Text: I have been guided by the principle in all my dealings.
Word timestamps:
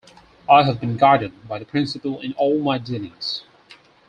I 0.49 0.63
have 0.63 0.79
been 0.81 0.97
guided 0.97 1.47
by 1.47 1.59
the 1.59 1.65
principle 1.65 2.21
in 2.21 2.33
all 2.33 2.59
my 2.59 2.79
dealings. 2.79 3.43